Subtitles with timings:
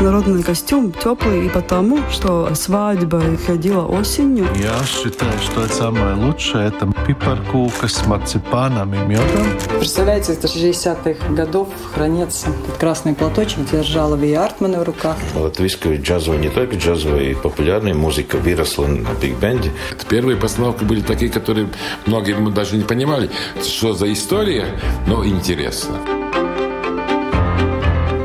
[0.00, 4.46] Народный костюм теплый и потому, что свадьба ходила осенью.
[4.54, 6.68] Я считаю, что это самое лучшее.
[6.68, 9.46] Это пипаркука с марципаном и медом.
[9.78, 12.48] Представляете, это 60-х годов хранится.
[12.48, 15.16] Этот красный платочек держала Ви Артмана в руках.
[15.34, 19.72] Латвийская джазовая, не только джазовая, и популярная музыка выросла на биг-бенде.
[20.08, 21.68] Первые постановки были такие, которые
[22.04, 23.30] многие мы даже не понимали,
[23.62, 24.66] что за история,
[25.06, 25.96] но интересно.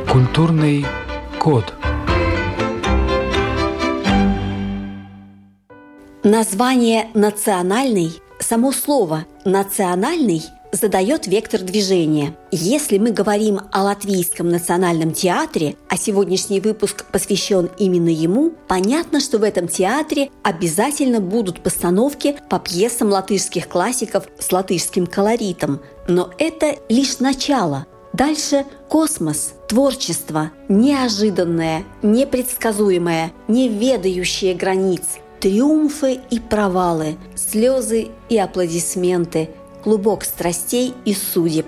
[0.10, 0.86] Культурный
[1.42, 1.74] код.
[6.24, 12.38] Название «национальный» само слово «национальный» задает вектор движения.
[12.52, 19.40] Если мы говорим о Латвийском национальном театре, а сегодняшний выпуск посвящен именно ему, понятно, что
[19.40, 25.82] в этом театре обязательно будут постановки по пьесам латышских классиков с латышским колоритом.
[26.08, 27.88] Но это лишь начало.
[28.14, 35.04] Дальше космос, творчество, неожиданное, непредсказуемое, не ведающее границ,
[35.40, 39.50] триумфы и провалы, слезы и аплодисменты–
[39.84, 41.66] клубок страстей и судеб.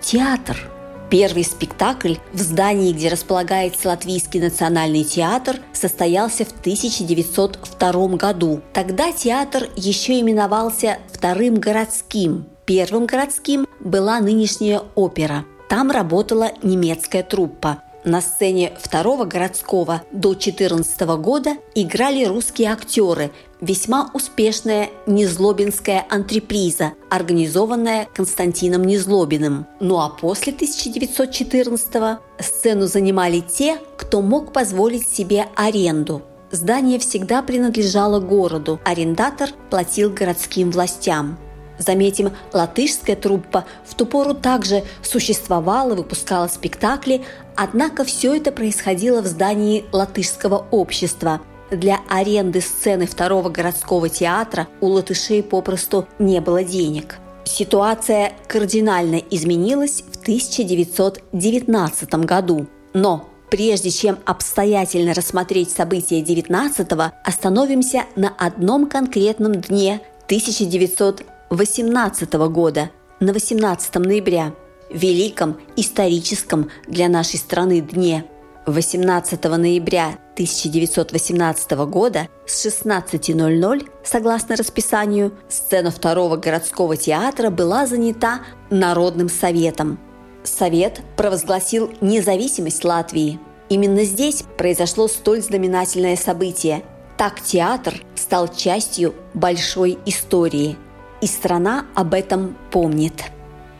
[0.00, 0.70] Театр.
[1.10, 8.62] Первый спектакль в здании, где располагается Латвийский национальный театр, состоялся в 1902 году.
[8.72, 12.46] Тогда театр еще именовался Вторым городским.
[12.64, 15.44] Первым городским была нынешняя опера.
[15.68, 17.82] Там работала немецкая труппа.
[18.04, 23.30] На сцене второго городского до 2014 года играли русские актеры,
[23.62, 29.66] весьма успешная Незлобинская антреприза, организованная Константином Незлобиным.
[29.80, 36.22] Ну а после 1914 сцену занимали те, кто мог позволить себе аренду.
[36.50, 41.38] Здание всегда принадлежало городу, арендатор платил городским властям.
[41.78, 47.24] Заметим, латышская труппа в ту пору также существовала, выпускала спектакли,
[47.56, 51.40] однако все это происходило в здании латышского общества.
[51.70, 57.16] Для аренды сцены второго городского театра у латышей попросту не было денег.
[57.44, 62.66] Ситуация кардинально изменилась в 1919 году.
[62.94, 71.26] Но прежде чем обстоятельно рассмотреть события 19-го, остановимся на одном конкретном дне 1919
[71.56, 74.54] 18 года на 18 ноября,
[74.90, 78.24] великом историческом для нашей страны дне.
[78.66, 89.28] 18 ноября 1918 года с 16.00, согласно расписанию, сцена второго городского театра была занята Народным
[89.28, 89.98] советом.
[90.42, 93.38] Совет провозгласил независимость Латвии.
[93.68, 96.84] Именно здесь произошло столь знаменательное событие.
[97.16, 100.76] Так театр стал частью большой истории–
[101.24, 103.24] и страна об этом помнит.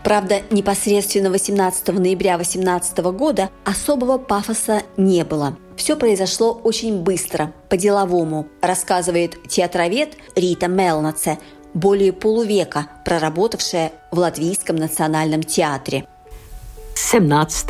[0.02, 5.54] Правда, непосредственно 18 ноября 2018 года особого пафоса не было.
[5.76, 11.38] Все произошло очень быстро, по-деловому, рассказывает театровед Рита Мелнаце,
[11.74, 16.06] более полувека проработавшая в Латвийском национальном театре.
[16.94, 17.68] 17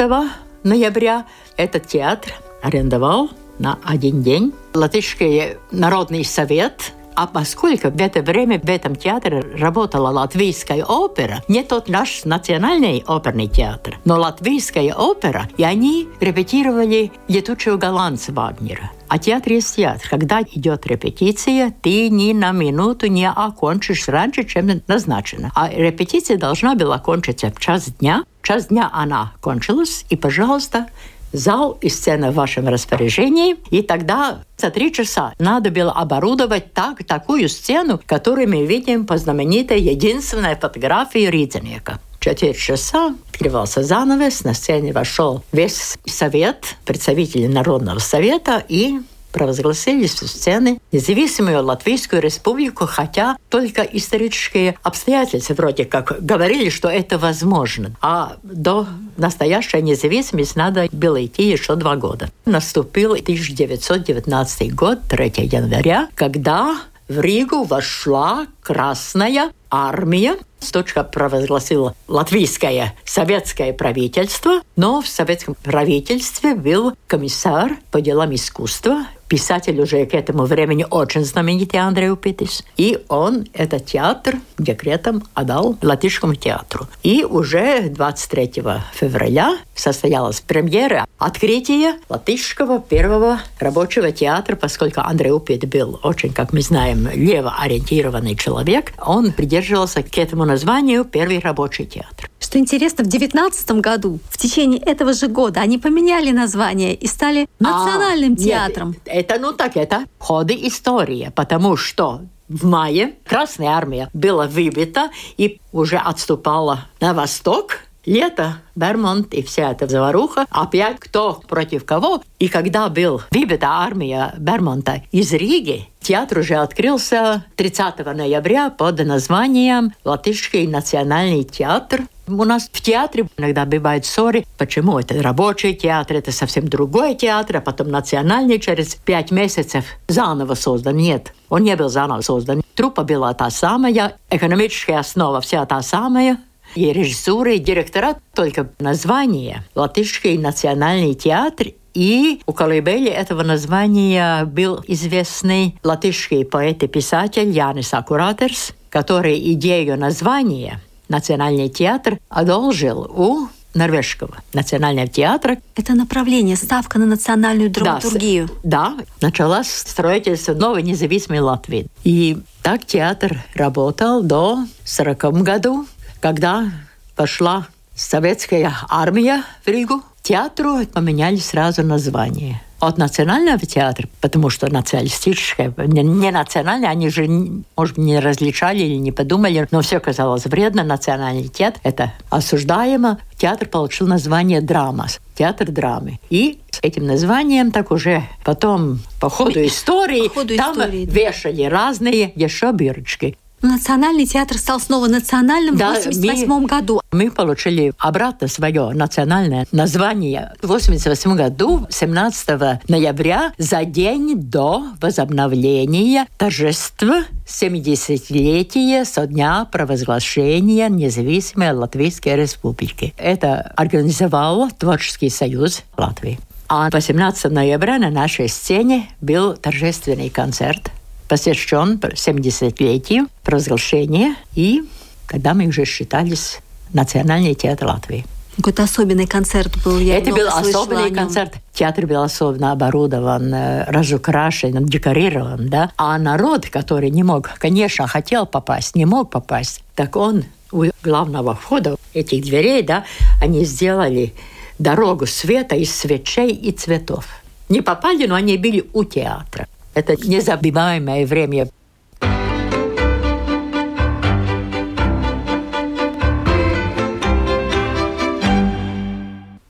[0.63, 8.59] ноября этот театр арендовал на один день Латышский народный совет– а поскольку в это время
[8.59, 15.49] в этом театре работала латвийская опера, не тот наш национальный оперный театр, но латвийская опера,
[15.57, 18.91] и они репетировали летучего голландца Вагнера.
[19.09, 20.09] А театр есть театр.
[20.09, 25.53] Когда идет репетиция, ты ни на минуту не окончишь раньше, чем назначено.
[25.55, 28.25] А репетиция должна была кончиться в час дня.
[28.43, 30.87] В час дня она кончилась, и, пожалуйста,
[31.35, 37.05] зал и сцена в вашем распоряжении, и тогда за три часа надо было оборудовать так,
[37.05, 42.01] такую сцену, которую мы видим по знаменитой единственной фотографии Ридзенека.
[42.21, 49.01] Четыре часа открывался занавес, на сцене вошел весь совет, представители Народного совета и
[49.35, 57.19] провозгласили со сцены независимую Латвийскую республику, хотя только исторические обстоятельства вроде как говорили, что это
[57.19, 57.95] возможно.
[58.01, 58.87] А до
[59.17, 62.31] настоящей независимости надо было идти еще два года.
[62.47, 66.77] Наступил 1919 год, 3 января, когда
[67.09, 70.37] в Ригу вошла Красная армия.
[70.65, 79.81] Сточка провозгласила латвийское советское правительство, но в советском правительстве был комиссар по делам искусства писатель
[79.81, 82.65] уже к этому времени очень знаменитый Андрей Упитис.
[82.77, 86.87] И он этот театр декретом отдал Латышскому театру.
[87.03, 88.63] И уже 23
[88.95, 96.61] февраля состоялась премьера открытия Латышского первого рабочего театра, поскольку Андрей Упит был очень, как мы
[96.61, 102.31] знаем, левоориентированный человек, он придерживался к этому названию «Первый рабочий театр».
[102.39, 107.49] Что интересно, в девятнадцатом году, в течение этого же года, они поменяли название и стали
[107.59, 108.89] национальным А, театром.
[108.91, 115.11] Нет, это, ну так, это ходы истории, потому что в мае Красная армия была выбита
[115.37, 117.79] и уже отступала на восток.
[118.07, 120.47] Лето, Бермонт и вся эта заваруха.
[120.51, 122.23] Опять кто против кого.
[122.39, 129.93] И когда был выбита армия Бермонта из Риги, театр уже открылся 30 ноября под названием
[130.05, 132.03] Латышский национальный театр.
[132.27, 134.45] У нас в театре иногда бывают ссоры.
[134.59, 140.55] Почему это рабочий театр, это совсем другой театр, а потом национальный через пять месяцев заново
[140.55, 140.97] создан.
[140.97, 142.63] Нет, он не был заново создан.
[142.75, 146.39] Труппа была та самая, экономическая основа вся та самая,
[146.75, 154.83] и режиссура, и директора, только название «Латышский национальный театр» И у колыбели этого названия был
[154.89, 164.37] известный латышский поэт и писатель Янис Акуратерс, который идею названия «Национальный театр» одолжил у норвежского
[164.53, 165.59] национального театра.
[165.77, 168.49] Это направление, ставка на национальную драматургию.
[168.63, 171.87] Да, да, началось строительство новой независимой Латвии.
[172.05, 175.87] И так театр работал до 40 году,
[176.25, 176.71] когда
[177.17, 180.01] пошла советская армия в Ригу.
[180.23, 182.63] Театру поменяли сразу название.
[182.81, 187.29] От национального театра, потому что националистическое, не, не национальное, они же,
[187.77, 190.83] может не различали или не подумали, но все казалось вредно.
[190.83, 193.19] Национальный театр– это осуждаемо.
[193.37, 196.21] Театр получил название «Драмас», театр драмы.
[196.31, 201.13] И с этим названием так уже потом по ходу истории, По ходу там истории, да.
[201.13, 203.37] вешали разные еще бирочки.
[203.65, 207.01] Национальный театр стал снова национальным Да, в 1988 году.
[207.13, 216.27] Мы получили обратно свое национальное название в 1988 году, 17 ноября, за день до возобновления
[216.37, 223.15] торжества 70-летия со дня провозглашения независимой Латвийской Республики.
[223.17, 226.39] Это организовал Творческий союз Латвии.
[226.69, 230.91] А 18 ноября на нашей сцене был торжественный концерт
[231.29, 234.83] посвящен 70-летию провозглашения, и
[235.27, 236.59] когда мы уже считались
[236.93, 238.25] Национальный театр Латвии.
[238.57, 239.99] Какой-то особенный концерт был.
[239.99, 241.55] Я Это был особенный концерт.
[241.73, 245.91] Театр был особенно оборудован, э, разукрашен, декорирован, да.
[245.97, 251.55] А народ, который не мог, конечно, хотел попасть, не мог попасть, так он у главного
[251.55, 253.05] входа этих дверей, да,
[253.43, 254.33] они сделали
[254.79, 257.27] дорогу света из свечей и цветов.
[257.69, 259.67] Не попали, но они были у театра.
[259.95, 261.69] Это незабываемое время.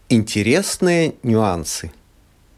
[0.08, 1.92] Интересные нюансы.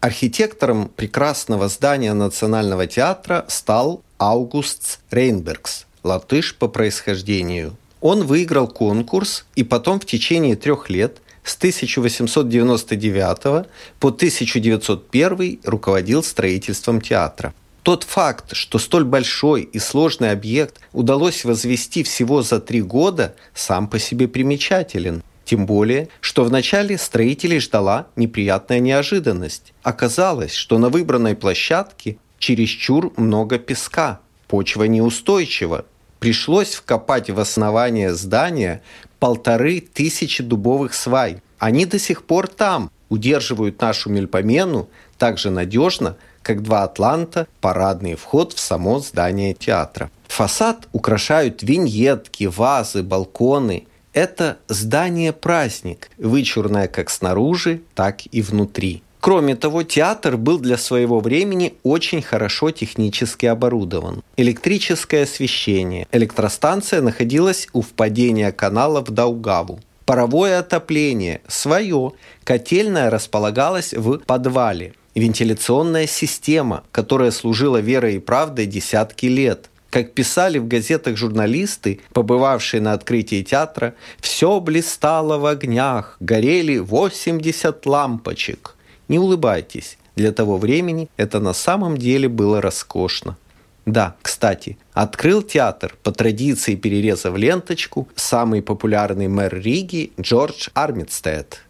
[0.01, 7.77] Архитектором прекрасного здания Национального театра стал Аугуст Рейнбергс, латыш по происхождению.
[8.01, 13.67] Он выиграл конкурс и потом в течение трех лет с 1899
[14.01, 17.55] по 1901 руководил строительством театра.
[17.83, 23.87] Тот факт, что столь большой и сложный объект удалось возвести всего за три года, сам
[23.87, 25.23] по себе примечателен.
[25.45, 29.73] Тем более, что вначале строителей ждала неприятная неожиданность.
[29.85, 34.19] Оказалось, что на выбранной площадке чересчур много песка,
[34.49, 35.85] почва неустойчива.
[36.27, 38.83] Пришлось вкопать в основание здания
[39.21, 41.41] полторы тысячи дубовых свай.
[41.61, 48.17] Они до сих пор там, удерживают нашу мельпомену так же надежно, как два атланта парадный
[48.17, 50.11] вход в само здание театра.
[50.27, 53.87] Фасад украшают виньетки, вазы, балконы.
[54.13, 59.05] Это здание-праздник, вычурное как снаружи, так и внутри.
[59.27, 64.23] Кроме того, театр был для своего времени очень хорошо технически оборудован.
[64.37, 66.07] Электрическое освещение.
[66.13, 69.81] Электростанция находилась у впадения канала в Даугаву.
[70.05, 72.13] Паровое отопление– свое.
[72.45, 74.93] Котельная располагалась в подвале.
[75.17, 79.71] Вентиляционная система, которая служила верой и правдой десятки лет.
[79.91, 87.85] Как писали в газетах журналисты, побывавшие на открытии театра, все блистало в огнях, горели 80
[87.87, 88.76] лампочек.
[89.09, 93.37] Не улыбайтесь, для того времени это на самом деле было роскошно.
[93.85, 101.63] Да, кстати, открыл театр по традиции перерезав ленточку самый популярный мэр Риги Джордж Армитстед.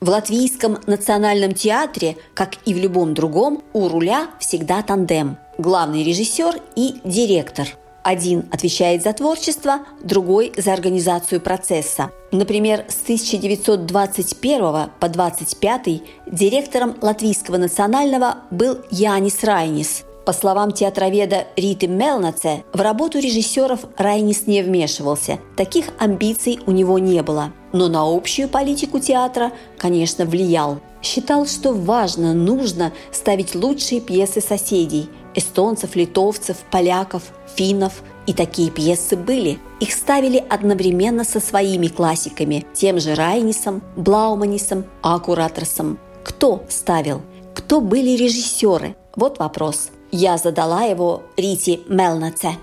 [0.00, 6.60] В Латвийском национальном театре, как и в любом другом, у руля всегда тандем– главный режиссер
[6.76, 7.68] и директор.
[8.04, 12.10] Один отвечает за творчество, другой– за организацию процесса.
[12.32, 20.04] Например, с 1921 по 25 директором Латвийского национального был Янис Райнис.
[20.26, 25.38] По словам театроведа Риты Мелнаце, в работу режиссеров Райнис не вмешивался.
[25.56, 27.54] Таких амбиций у него не было.
[27.72, 30.78] Но на общую политику театра, конечно, влиял.
[31.02, 37.22] Считал, что важно, нужно ставить лучшие пьесы соседей– эстонцев, литовцев, поляков,
[37.54, 38.02] финнов.
[38.26, 39.58] И такие пьесы были.
[39.80, 45.98] Их ставили одновременно со своими классиками, тем же Райнисом, Блауманисом, Акураторсом.
[46.22, 47.20] Кто ставил?
[47.54, 48.96] Кто были режиссеры?
[49.14, 49.90] Вот вопрос.
[50.10, 52.56] Я задала его Рите Мелнаце.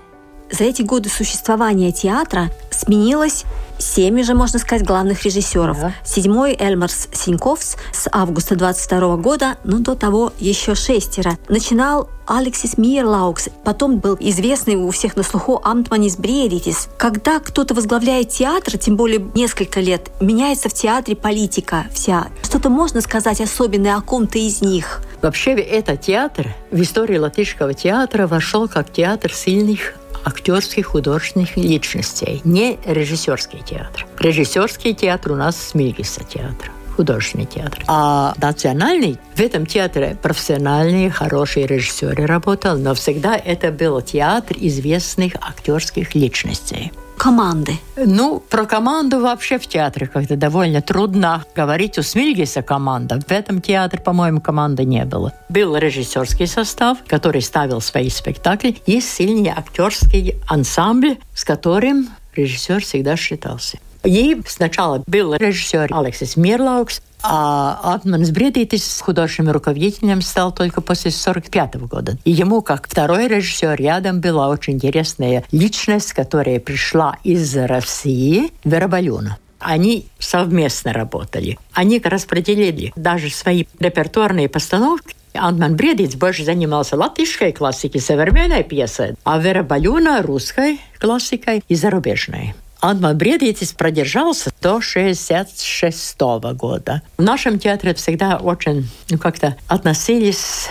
[0.52, 3.44] За эти годы существования театра сменилось
[3.78, 5.80] семь уже, можно сказать, главных режиссеров.
[5.80, 5.94] Да.
[6.04, 11.38] Седьмой Эльмарс Синьковс с августа 22 года, но до того еще шестеро.
[11.48, 16.88] Начинал Алексис Миерлаукс, потом был известный у всех на слуху Амтманис Бриеритис.
[16.98, 22.28] Когда кто-то возглавляет театр, тем более несколько лет, меняется в театре политика вся.
[22.42, 25.02] Что-то можно сказать особенное о ком-то из них?
[25.22, 29.94] Вообще, этот театр в истории латышского театра вошел как театр сильных
[30.24, 34.06] актерских художественных личностей, не режиссерский театр.
[34.18, 37.82] Режиссерский театр у нас Смильгиса театр художественный театр.
[37.88, 45.34] А национальный, в этом театре профессиональные, хорошие режиссеры работали, но всегда это был театр известных
[45.40, 47.78] актерских личностей команды?
[47.96, 51.96] Ну, про команду вообще в театре как-то довольно трудно говорить.
[51.96, 53.20] У Смильгиса команда.
[53.20, 55.32] В этом театре, по-моему, команды не было.
[55.48, 63.14] Был режиссерский состав, который ставил свои спектакли, и сильный актерский ансамбль, с которым режиссер всегда
[63.14, 63.78] считался.
[64.04, 71.88] И сначала был режиссер Алексис Мирлаукс, а Атман Сбредитис художественным руководителем стал только после 1945
[71.88, 72.18] года.
[72.24, 78.88] И ему, как второй режиссер, рядом была очень интересная личность, которая пришла из России, Вера
[78.88, 79.38] Балюна.
[79.60, 81.56] Они совместно работали.
[81.72, 89.38] Они распределили даже свои репертуарные постановки Антман Бредиц больше занимался латышской классикой, современной пьесой, а
[89.38, 92.54] Вера Балюна– русской классикой и зарубежной.
[92.82, 96.20] Антман Бредитис продержался до 66
[96.54, 97.02] года.
[97.16, 100.66] В нашем театре всегда очень ну, как-то относились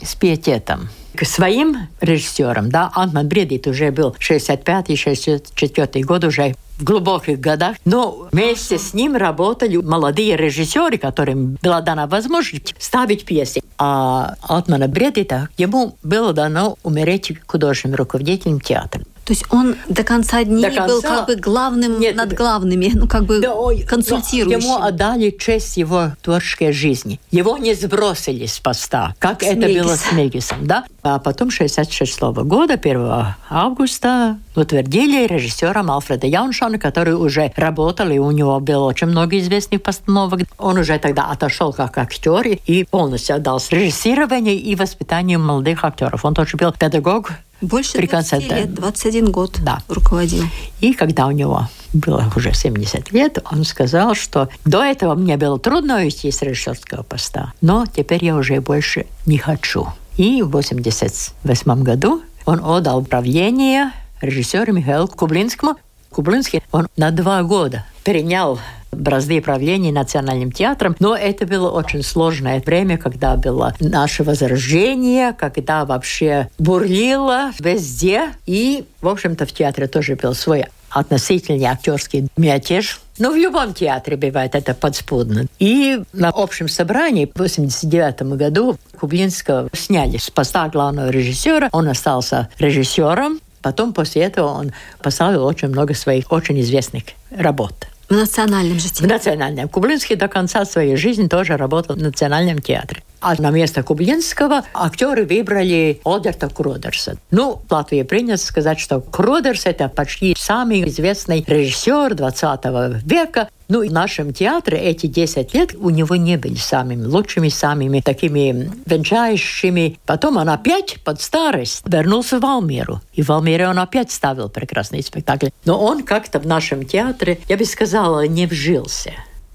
[0.00, 7.38] с пиететом к своим режиссерам, да, Антман Бредит уже был 65-64 год уже в глубоких
[7.38, 13.60] годах, но вместе с ним работали молодые режиссеры, которым была дана возможность ставить пьесы.
[13.78, 19.02] А Антмана Бредита ему было дано умереть художественным руководителем театра.
[19.24, 20.86] То есть он до конца дней до конца...
[20.86, 23.54] был как бы главным Нет, над главными, ну как бы да,
[23.86, 24.60] консультирующим.
[24.60, 27.20] Ему отдали честь его творческой жизни.
[27.30, 30.84] Его не сбросили с поста, как с это было с Мегисом, да?
[31.04, 38.18] А потом 66 -го года, 1 августа, утвердили режиссером Алфреда Яуншана, который уже работал, и
[38.18, 40.40] у него было очень много известных постановок.
[40.58, 46.24] Он уже тогда отошел как актер и полностью отдался режиссированию и воспитанию молодых актеров.
[46.24, 49.78] Он тоже был педагог больше при 20 лет, 21 год да.
[49.88, 50.44] руководил.
[50.80, 55.58] И когда у него было уже 70 лет, он сказал, что до этого мне было
[55.58, 59.88] трудно уйти с режиссерского поста, но теперь я уже больше не хочу.
[60.16, 65.76] И в 1988 году он отдал правление режиссеру Михаилу Кублинскому.
[66.12, 68.58] Кублинский он на два года перенял
[68.92, 70.94] бразды правления Национальным театром.
[71.00, 78.30] Но это было очень сложное время, когда было наше возрождение, когда вообще бурлило везде.
[78.46, 83.00] И, в общем-то, в театре тоже был свой относительный актерский мятеж.
[83.18, 85.46] Но в любом театре бывает это подспудно.
[85.58, 91.68] И на общем собрании в 1989 году Кублинского сняли с поста главного режиссера.
[91.72, 93.40] Он остался режиссером.
[93.62, 97.86] Потом после этого он поставил очень много своих очень известных работ.
[98.08, 99.08] В национальном же театре?
[99.08, 99.68] В национальном.
[99.68, 103.02] Кублинский до конца своей жизни тоже работал в национальном театре.
[103.22, 107.16] А на место Кублинского актеры выбрали Одерта Крудерса.
[107.30, 113.48] Ну, в Латвии принято сказать, что Крудерс– это почти самый известный режиссер 20 века.
[113.68, 118.68] Ну, в нашем театре эти 10 лет у него не были самыми лучшими, самыми такими
[118.86, 120.00] венчающими.
[120.04, 123.00] Потом он опять под старость вернулся в Валмиру.
[123.14, 125.54] И в Валмире он опять ставил прекрасные спектакли.
[125.64, 129.12] Но он как-то в нашем театре, я бы сказала, не вжился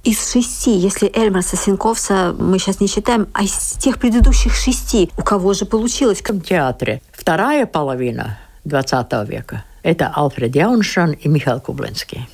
[0.07, 5.21] из шести, если Эльмарса Синковса мы сейчас не считаем, а из тех предыдущих шести, у
[5.21, 6.21] кого же получилось?
[6.21, 12.25] В театре вторая половина 20 века– это Альфред Яуншан и Михаил Кублинский.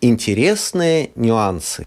[0.00, 1.86] Интересные нюансы.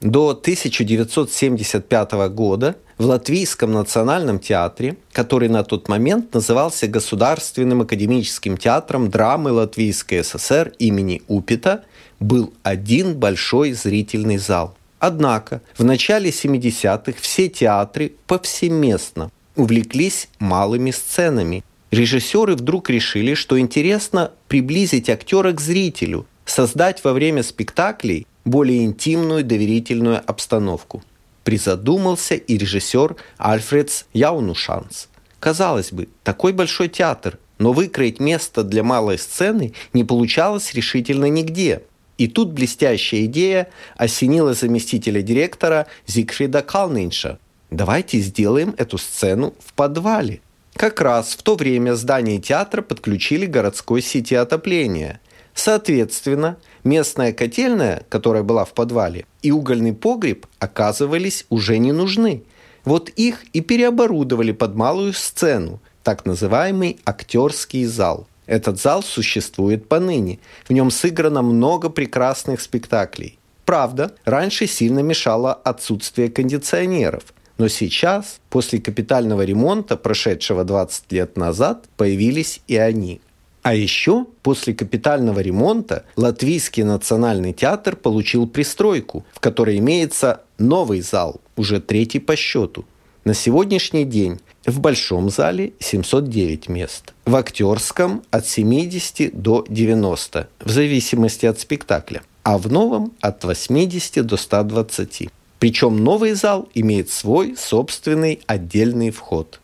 [0.00, 9.10] До 1975 года в Латвийском национальном театре, который на тот момент назывался Государственным академическим театром
[9.10, 11.84] драмы Латвийской ССР имени Упита,
[12.20, 14.76] был один большой зрительный зал.
[14.98, 21.64] Однако в начале 70-х все театры повсеместно увлеклись малыми сценами.
[21.90, 29.44] Режиссеры вдруг решили, что интересно приблизить актера к зрителю, создать во время спектаклей более интимную
[29.44, 31.02] доверительную обстановку.
[31.44, 35.08] Призадумался и режиссер Альфредс Яунушанс.
[35.40, 41.82] Казалось бы, такой большой театр, но выкроить место для малой сцены не получалось решительно нигде.
[42.16, 47.38] И тут блестящая идея осенила заместителя директора Зигфрида Калнинша.
[47.70, 50.40] Давайте сделаем эту сцену в подвале.
[50.74, 55.20] Как раз в то время здание театра подключили городской сети отопления.
[55.54, 62.44] Соответственно, местная котельная, которая была в подвале, и угольный погреб оказывались уже не нужны.
[62.84, 70.38] Вот их и переоборудовали под малую сцену, так называемый актерский зал– этот зал существует поныне.
[70.68, 73.38] В нем сыграно много прекрасных спектаклей.
[73.64, 77.22] Правда, раньше сильно мешало отсутствие кондиционеров.
[77.56, 83.20] Но сейчас, после капитального ремонта, прошедшего 20 лет назад, появились и они.
[83.64, 91.40] А еще после капитального ремонта Латвийский национальный театр получил пристройку, в которой имеется новый зал,
[91.56, 92.84] уже третий по счету.
[93.24, 97.14] На сегодняшний день в большом зале 709 мест.
[97.24, 102.20] В актерском от 70 до 90, в зависимости от спектакля.
[102.42, 105.30] А в новом от 80 до 120.
[105.58, 109.58] Причем новый зал имеет свой собственный отдельный вход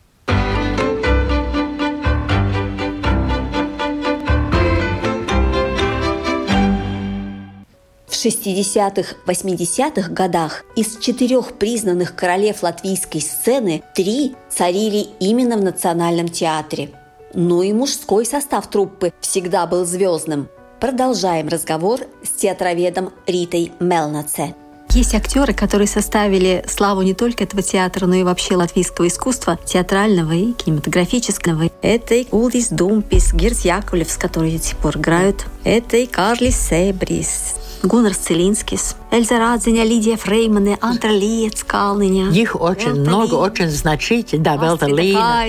[8.21, 16.27] В 60-х, 80-х годах из четырех признанных королев латвийской сцены три царили именно в Национальном
[16.27, 16.91] театре.
[17.33, 20.49] Ну и мужской состав труппы всегда был звездным.
[20.79, 24.53] Продолжаем разговор с театроведом Ритой Мелнаце.
[24.91, 30.33] Есть актеры, которые составили славу не только этого театра, но и вообще латвийского искусства, театрального
[30.33, 31.71] и кинематографического.
[31.81, 35.45] Это и Улдис Думпис, Герц Яковлевс, которые до сих пор играют.
[35.63, 42.29] Это и Карлис Себрис, Гуннар Целинскис, Эльза Радзиня, Лидия Фреймане, Антра Лиец, Калныня.
[42.29, 43.37] Их очень Велта много, Ли.
[43.37, 44.43] очень значительно.
[44.43, 45.45] Да, Велта Лина.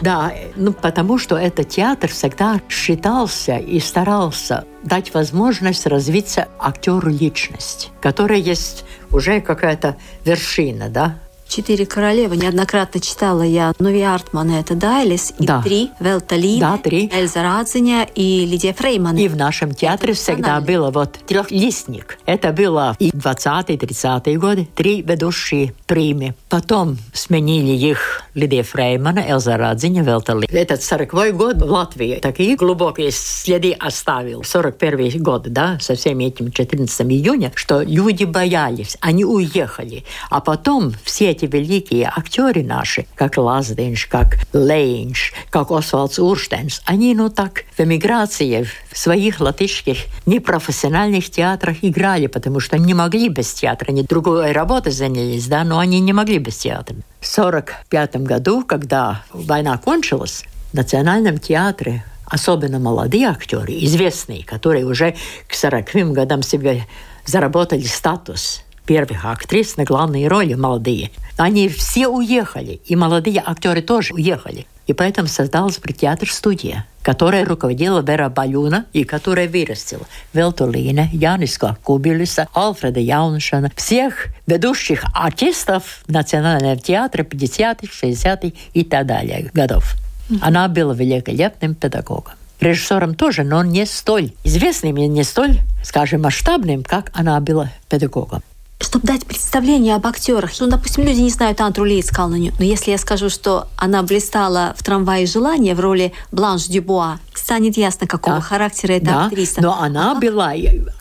[0.00, 7.90] Да, ну потому что этот театр всегда считался и старался дать возможность развиться актеру личность,
[8.00, 11.18] которая есть уже какая-то вершина, да,
[11.48, 15.62] «Четыре королевы» неоднократно читала я Нови Артмана, это Дайлис, и да.
[15.62, 17.10] три Велта Ли, да, три.
[17.12, 19.16] Эльза Радзиня и Лидия Фрейман.
[19.16, 22.18] И в нашем театре всегда было вот трехлистник.
[22.26, 26.34] Это было и 20-30-е годы, три ведущие прими.
[26.48, 30.46] Потом сменили их Лидия Фреймана, Эльза Радзиня, Велта Ли.
[30.50, 34.42] Этот 40 год в Латвии такие глубокие следы оставил.
[34.42, 40.04] 41 год, да, со всеми этим 14 июня, что люди боялись, они уехали.
[40.30, 47.14] А потом все эти великие актеры наши, как Лазденш, как Лейнш, как Освальдс Урштенс, они,
[47.14, 48.66] ну так, в эмиграции,
[48.96, 55.46] своих латышских непрофессиональных театрах играли, потому что не могли без театра, они другой работой занялись,
[55.46, 56.96] да, но они не могли без театра.
[57.20, 65.14] В 1945 году, когда война кончилась, в Национальном театре особенно молодые актеры, известные, которые уже
[65.48, 66.86] к 40 годам себе
[67.24, 71.10] заработали статус первых актрис на главные роли молодые.
[71.36, 74.66] Они все уехали, и молодые актеры тоже уехали.
[74.86, 82.48] И поэтому создалась театр-студия, которая руководила Вера Балюна и которая вырастила Велту Лина, Яниска Кубилиса,
[82.54, 89.94] Альфреда Яуншана, всех ведущих артистов Национального театра 50-х, 60-х и так далее годов.
[90.40, 96.84] Она была великолепным педагогом режиссером тоже, но не столь известным и не столь, скажем, масштабным,
[96.84, 98.42] как она была педагогом
[98.78, 100.50] чтобы дать представление об актерах.
[100.60, 104.74] Ну, допустим, люди не знают Антру Лейц Калнаню, но если я скажу, что она блистала
[104.76, 108.42] в «Трамвае желания» в роли Бланш Дюбуа, станет ясно, какого да.
[108.42, 109.26] характера эта да.
[109.26, 109.62] актриса.
[109.62, 110.52] Но она а была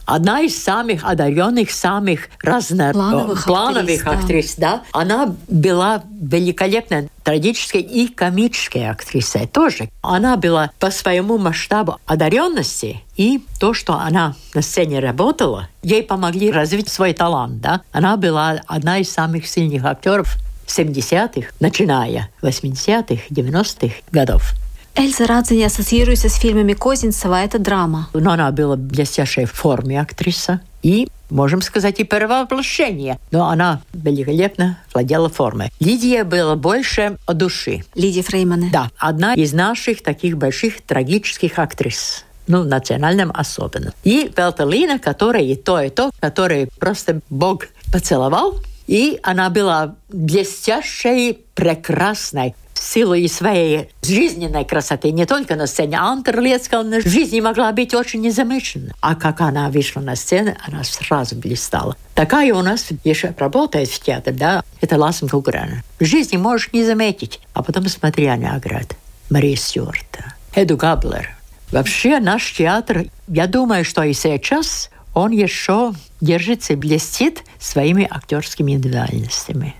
[0.05, 4.77] одна из самых одаренных, самых разноплановых плановых актрис, актрис да.
[4.77, 4.83] да.
[4.91, 9.89] Она была великолепная трагической и комической актрисой тоже.
[10.01, 16.51] Она была по своему масштабу одаренности и то, что она на сцене работала, ей помогли
[16.51, 17.61] развить свой талант.
[17.61, 17.81] Да?
[17.91, 20.35] Она была одна из самых сильных актеров
[20.67, 24.53] 70-х, начиная 80-х, 90-х годов.
[24.97, 28.09] Эльза Радзе ассоциируется с фильмами Козинцева, это драма.
[28.13, 30.61] Но она была в блестящей форме актриса.
[30.83, 33.19] И, можем сказать, и первооплощение.
[33.31, 35.69] Но она великолепно владела формой.
[35.81, 37.83] Лидия была больше о души.
[37.93, 38.69] Лидия Фреймана.
[38.71, 43.93] Да, одна из наших таких больших трагических актрис ну, национальном особенно.
[44.03, 51.45] И Белталина, которая и то, и то, которая просто Бог поцеловал, и она была блестящей,
[51.53, 55.97] прекрасной, в силу и своей жизненной красоты, не только на сцене.
[55.97, 58.93] Антер Лецкая на жизни могла быть очень незамечена.
[58.99, 61.95] А как она вышла на сцену, она сразу блистала.
[62.13, 65.83] Такая у нас еще работает в театре, да, это Ласм Куграна.
[65.99, 68.95] В жизни можешь не заметить, а потом смотри, она играет.
[69.29, 71.29] Мария Стюарта, Эду Габлер.
[71.71, 78.73] Вообще наш театр, я думаю, что и сейчас он еще держится и блестит своими актерскими
[78.73, 79.73] индивидуальностями.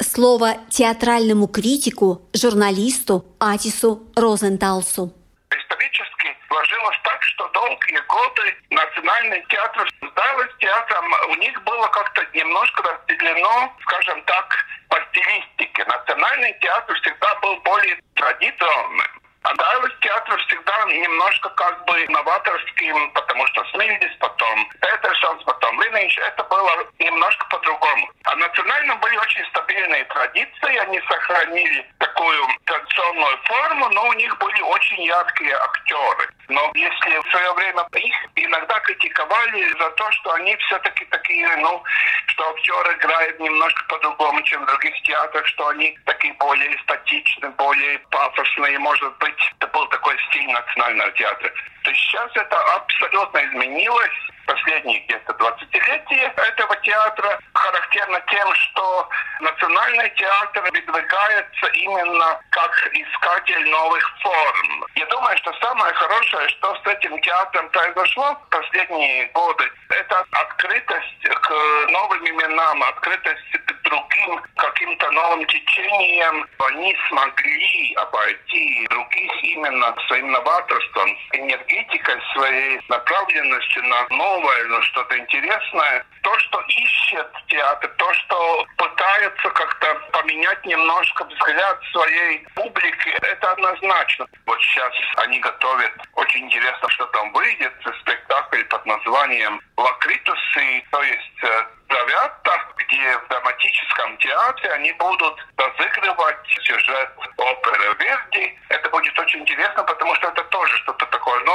[0.00, 5.12] Слово театральному критику, журналисту Атису Розенталсу.
[5.50, 12.82] Исторически сложилось так, что долгие годы Национальный театр с театром, у них было как-то немножко
[12.82, 14.56] разделено, скажем так,
[14.90, 15.84] по стилистике.
[15.84, 19.20] Национальный театр всегда был более традиционным.
[19.42, 26.18] А Дайлас театр всегда немножко как бы новаторским, потому что Смильдис, потом Петерсонс, потом Линич,
[26.18, 28.10] это было немножко по-другому.
[28.24, 34.60] А национально были очень стабильные традиции, они сохранили такую традиционную форму, но у них были
[34.60, 36.28] очень яркие актеры.
[36.50, 41.82] Но если в свое время их иногда критиковали за то, что они все-таки такие, ну,
[42.26, 47.98] что актер играет немножко по-другому, чем в других театрах, что они такие более статичные, более
[48.10, 51.52] пафосные, может быть, это был такой стиль национального театра.
[51.84, 54.18] То есть сейчас это абсолютно изменилось.
[54.50, 59.08] Последние где-то 20-летия этого театра характерно тем, что
[59.38, 64.86] национальный театр выдвигается именно как искатель новых форм.
[64.96, 71.22] Я думаю, что самое хорошее, что с этим театром произошло в последние годы, это открытость
[71.22, 71.50] к
[71.90, 76.46] новым именам, открытость к другим каким-то новым течениям.
[76.58, 86.04] Они смогли обойти других именно своим новаторством, энергетикой своей, направленностью на новое, на что-то интересное.
[86.22, 94.26] То, что ищет театр, то, что пытается как-то поменять немножко взгляд своей публики, это однозначно.
[94.46, 101.44] Вот сейчас они готовят, очень интересно, что там выйдет, спектакль под названием «Лакритусы», то есть
[101.44, 108.58] э, Завятта, где в драматическом театре они будут разыгрывать сюжет оперы Верди.
[108.68, 110.99] Это будет очень интересно, потому что это тоже что-то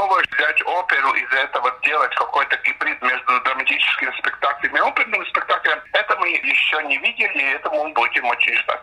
[0.05, 0.23] новое.
[0.37, 6.29] Взять оперу из этого делать какой-то гибрид между драматическими спектаклями и оперным спектаклем, это мы
[6.29, 8.81] еще не видели, и этому будем очень ждать.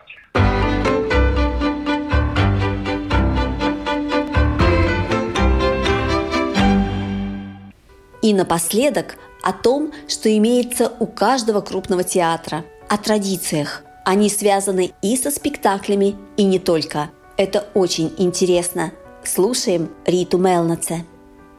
[8.23, 13.83] И напоследок о том, что имеется у каждого крупного театра, о традициях.
[14.05, 17.11] Они связаны и со спектаклями, и не только.
[17.37, 18.93] Это очень интересно.
[19.25, 21.05] Слушаем Риту Мелнаце.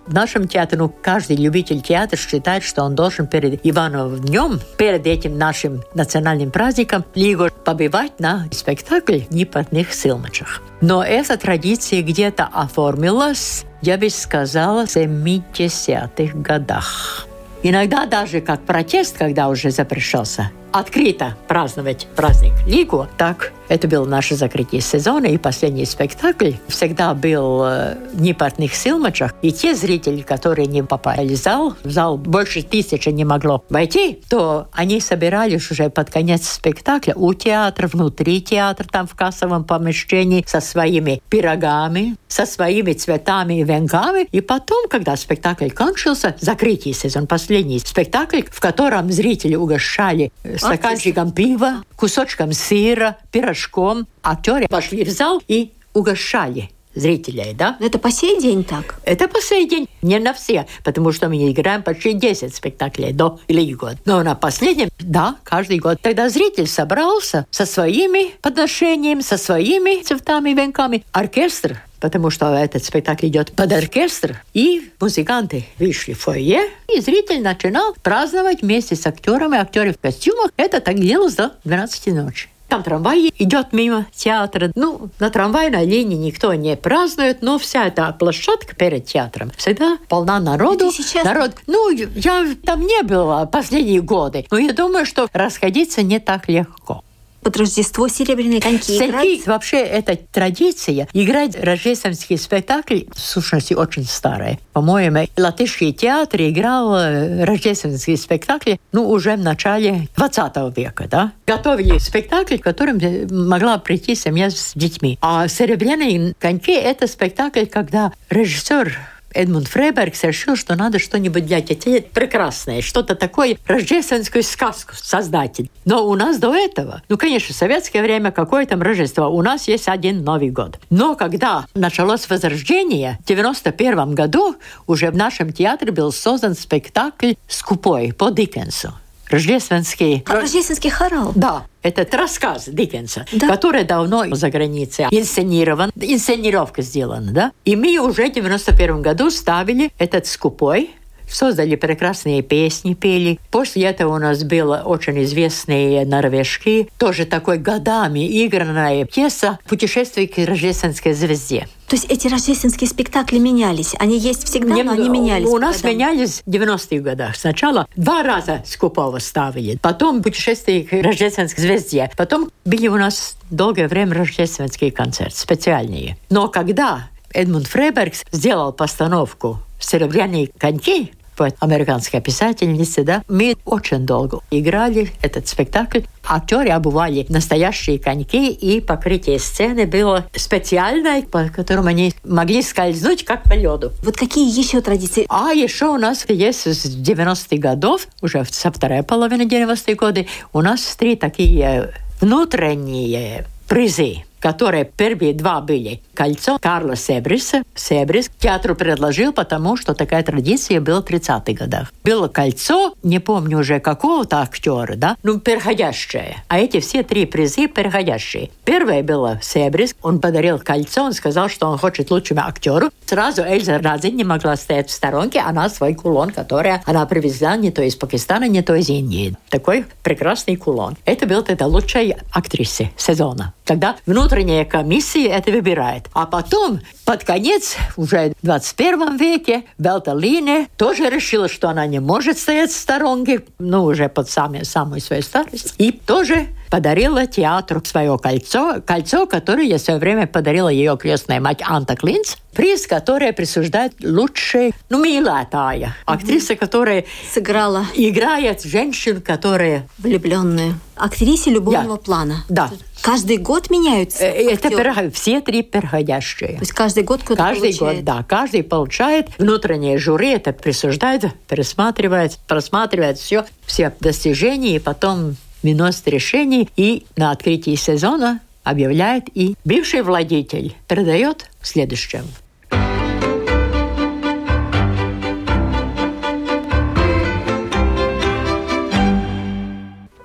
[0.06, 5.08] В нашем театре, ну, каждый любитель театра считает, что он должен перед Ивановым днем, перед
[5.08, 10.62] этим нашим национальным праздником, либо побывать на спектакль «Непотных силмачах».
[10.82, 17.28] Но эта традиция где-то оформилась, я бы сказала, в 70-х годах.
[17.64, 24.36] Иногда даже как протест, когда уже запрещался открыто праздновать праздник Лигу, так это было наше
[24.36, 29.34] закрытие сезона, и последний спектакль всегда был э, в непартных силмачах.
[29.42, 34.22] И те зрители, которые не попали в зал, в зал больше тысячи не могло войти,
[34.30, 40.44] то они собирались уже под конец спектакля у театра, внутри театра, там в кассовом помещении,
[40.46, 44.28] со своими пирогами, со своими цветами и венками.
[44.32, 50.32] И потом, когда спектакль кончился, закрытие сезон, последний спектакль, в котором зрители угощали
[50.64, 54.08] стаканчиком пива, кусочком сыра, пирожком.
[54.22, 57.78] Актеры пошли в зал и угощали зрителей, да?
[57.80, 58.96] Это по сей день так?
[59.04, 59.88] Это по сей день.
[60.02, 63.98] Не на все, потому что мы играем почти 10 спектаклей до или год.
[64.06, 66.00] Но на последнем, да, каждый год.
[66.02, 71.04] Тогда зритель собрался со своими подношениями, со своими цветами, венками.
[71.12, 77.42] Оркестр потому что этот спектакль идет под оркестр, и музыканты вышли в фойе, и зритель
[77.42, 80.52] начинал праздновать вместе с актерами, актеры в костюмах.
[80.58, 82.50] Это так делалось до 12 ночи.
[82.68, 84.70] Там трамвай идет мимо театра.
[84.76, 90.42] Ну, на трамвайной линии никто не празднует, но вся эта площадка перед театром всегда полна
[90.42, 90.92] народу.
[90.92, 91.24] сейчас...
[91.24, 96.50] Народ, ну, я там не была последние годы, но я думаю, что расходиться не так
[96.50, 97.02] легко.
[97.44, 99.48] Под Рождество серебряные коньки Коньки играть?
[99.48, 104.60] вообще это традиция играть рождественский спектакль, в сущности, очень старая.
[104.74, 111.32] По-моему, латышский театр играл э, рождественский спектакль, ну, уже в начале 20 века, да?
[111.46, 115.18] Готовили спектакль, в котором э, могла прийти семья с детьми.
[115.22, 118.98] А «Серебряные коньки»— это спектакль, когда режиссер
[119.34, 125.62] Эдмунд Фрейбергс решил, что надо что-нибудь для детей прекрасное, что-то такое, рождественскую сказку создать.
[125.86, 129.68] Но у нас до этого, ну, конечно, в советское время какое там Рождество, у нас
[129.68, 130.80] есть один Новый год.
[130.90, 134.56] Но когда началось Возрождение, в 91 году
[134.88, 138.94] уже в нашем театре был создан спектакль «Скупой» по Диккенсу.
[139.34, 140.24] Рождественский...
[140.28, 141.32] А Рождественский хорал.
[141.34, 143.48] Да, этот рассказ Диккенса, Да.
[143.48, 147.52] который давно за границей инсценирован, инсценировка сделана, да?
[147.66, 150.92] И мы уже в 91 году ставили этот «Скупой»,
[151.34, 153.40] создали прекрасные песни, пели.
[153.52, 160.38] После этого у нас было очень известные норвежки, тоже такой годами игранная пьеса «Путешествие к
[160.38, 161.68] рождественской звезде».
[161.88, 163.94] То есть эти рождественские спектакли менялись.
[164.00, 165.48] Они есть всегда, но они менялись.
[165.48, 165.92] У нас годам.
[165.92, 167.36] менялись в 90-х годах.
[167.36, 173.88] Сначала два раза Скупого ставили, потом «Путешествие к рождественской звезде», потом были у нас долгое
[173.88, 176.18] время рождественские концерты, специальные.
[176.30, 184.40] Но когда Эдмунд Фрейбергс сделал постановку «Серебряные коньки», вот американская писательница, да, мы очень долго
[184.52, 186.02] играли этот спектакль.
[186.26, 193.44] Актеры обували настоящие коньки, и покрытие сцены было специальное, по которому они могли скользнуть, как
[193.44, 193.92] по льду.
[194.04, 195.26] Вот какие еще традиции?
[195.30, 200.62] А еще у нас есть с 90-х годов, уже со второй половины 90-х годы, у
[200.62, 207.64] нас три такие внутренние призы которые первые два были кольцо Карла Себриса.
[207.76, 211.94] Себрис театру предложил, потому что такая традиция была в 30-х годах.
[212.04, 216.44] Было кольцо, не помню уже какого-то актера, да, ну, переходящее.
[216.50, 218.50] А эти все три призы переходящие.
[218.66, 219.96] Первое было Себрис.
[220.02, 222.90] Он подарил кольцо, он сказал, что он хочет лучшему актеру.
[223.06, 227.72] Сразу Эльза Разин не могла стоять в сторонке, она свой кулон, который она привезла не
[227.72, 229.38] то из Пакистана, не то из Индии.
[229.50, 230.98] Такой прекрасный кулон.
[231.06, 233.54] Это был тогда лучшая актриса сезона.
[233.66, 236.08] Тогда внутренняя комиссия это выбирает.
[236.14, 242.38] А потом, под конец, уже в 21 веке, Белталине тоже решила, что она не может
[242.38, 245.76] стоять в сторонке, ну, уже под самой, самой своей старость.
[245.78, 251.40] И тоже подарила театру свое кольцо, кольцо, которое я в свое время подарила ее крестная
[251.40, 259.22] мать Анта Клинц, приз, который присуждает лучшей, ну, милая тая, актриса, которая Сыграла играет женщин,
[259.22, 259.88] которые...
[260.00, 260.80] влюбленную.
[260.96, 262.04] Актрисе любовного Да.
[262.04, 262.46] плана.
[262.50, 262.72] Да.
[263.02, 264.76] Каждый год меняются Э, Это актеры?
[264.94, 266.54] переход- все три переходящие.
[266.54, 267.96] То есть каждый год кто-то Каждый получает.
[267.98, 269.28] год, да, каждый получает.
[269.38, 277.32] Внутреннее жюри это присуждает, пересматривает, просматривает все, все достижения, и потом выносит решение, и на
[277.32, 282.28] открытии сезона объявляет, и бывший владетель передает следующему.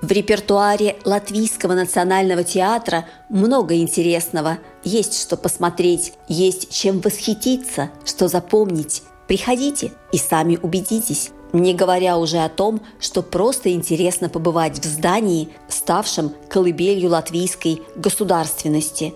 [0.09, 4.57] В репертуаре Латвийского национального театра много интересного.
[4.83, 9.03] Есть что посмотреть, есть чем восхититься, что запомнить.
[9.27, 11.29] Приходите и сами убедитесь.
[11.53, 19.13] Не говоря уже о том, что просто интересно побывать в здании, ставшем колыбелью латвийской государственности.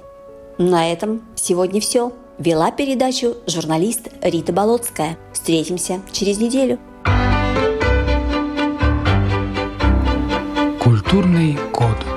[0.60, 2.14] На этом сегодня все.
[2.38, 5.18] Вела передачу журналист Рита Болотская.
[5.34, 6.78] Встретимся через неделю.
[11.14, 12.13] Культурный код.